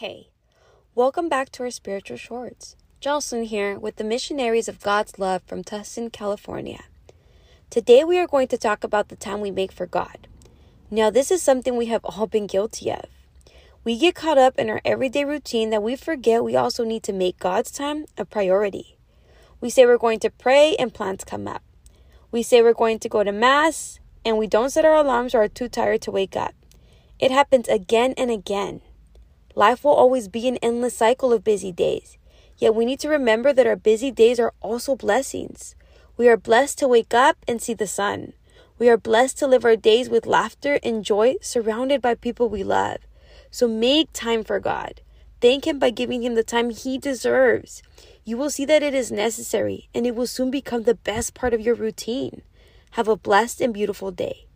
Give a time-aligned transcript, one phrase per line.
[0.00, 0.28] Hey,
[0.94, 2.76] welcome back to our spiritual shorts.
[3.00, 6.84] Jocelyn here with the Missionaries of God's Love from Tustin, California.
[7.68, 10.28] Today we are going to talk about the time we make for God.
[10.88, 13.06] Now, this is something we have all been guilty of.
[13.82, 17.12] We get caught up in our everyday routine that we forget we also need to
[17.12, 18.98] make God's time a priority.
[19.60, 21.64] We say we're going to pray and plans come up.
[22.30, 25.42] We say we're going to go to Mass and we don't set our alarms or
[25.42, 26.54] are too tired to wake up.
[27.18, 28.80] It happens again and again.
[29.58, 32.16] Life will always be an endless cycle of busy days.
[32.58, 35.74] Yet we need to remember that our busy days are also blessings.
[36.16, 38.34] We are blessed to wake up and see the sun.
[38.78, 42.62] We are blessed to live our days with laughter and joy, surrounded by people we
[42.62, 42.98] love.
[43.50, 45.00] So make time for God.
[45.40, 47.82] Thank Him by giving Him the time He deserves.
[48.24, 51.52] You will see that it is necessary and it will soon become the best part
[51.52, 52.42] of your routine.
[52.92, 54.47] Have a blessed and beautiful day.